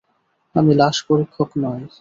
[0.55, 1.81] আমি লাশ পরীক্ষক নই।